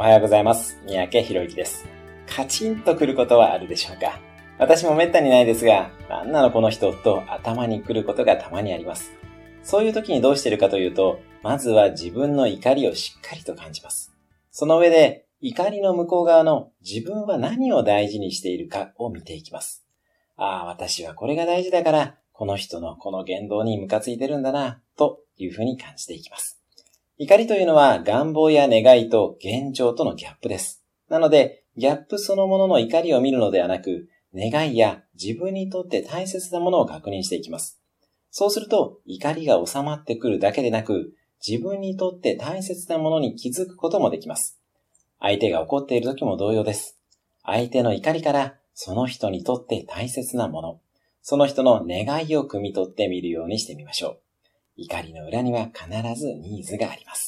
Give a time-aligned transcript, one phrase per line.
[0.00, 0.80] おはようございます。
[0.86, 1.84] 三宅博之です。
[2.28, 4.20] カチンとくることはあるでしょうか？
[4.56, 9.10] 私もめったにないですが、なんなのこの人と頭に来ることがたまにあります。
[9.64, 14.14] そういう時にどうしてるかというと、まずは自分の怒りをしっかりと感じます。
[14.52, 19.84] その上で、怒りの向こう側の自分は何を大事にしているかを見ていきます。
[20.36, 26.57] ああ、私はこれが大事だから、この人のこの言動にムカついてるんだな、というふうに感じていきます。
[27.20, 30.84] 怒りというのは願望や願いと現状とのギャップです。
[31.08, 37.80] なので、ギャップそのものの怒りを見るのではなく、願いや自分にとって大切なものを確認していきます。
[38.30, 41.12] そうすると、怒りが収まってくるだけでなく、
[41.44, 44.60] 自分にとって大切なものに気づくこともできます。
[45.18, 47.00] 相手が怒っている時も同様です。
[47.42, 50.80] 相手の怒りから、その人にとって大切なもの、
[51.22, 54.20] その人の願いを汲み取ってみるようにしてみましょう。
[54.80, 57.27] 怒りの裏には必ずニーズがあります。